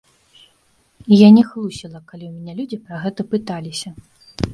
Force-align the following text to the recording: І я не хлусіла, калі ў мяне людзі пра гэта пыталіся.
І 1.01 1.13
я 1.19 1.27
не 1.35 1.43
хлусіла, 1.49 2.01
калі 2.11 2.25
ў 2.29 2.31
мяне 2.37 2.53
людзі 2.61 2.79
пра 2.87 2.95
гэта 3.05 3.21
пыталіся. 3.35 3.89